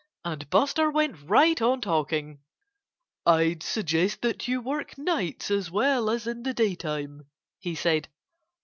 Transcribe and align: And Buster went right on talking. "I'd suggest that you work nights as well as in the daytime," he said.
And 0.25 0.49
Buster 0.49 0.89
went 0.89 1.15
right 1.29 1.61
on 1.61 1.79
talking. 1.79 2.39
"I'd 3.23 3.61
suggest 3.61 4.23
that 4.23 4.47
you 4.47 4.59
work 4.59 4.97
nights 4.97 5.51
as 5.51 5.69
well 5.69 6.09
as 6.09 6.25
in 6.25 6.41
the 6.41 6.55
daytime," 6.55 7.27
he 7.59 7.75
said. 7.75 8.07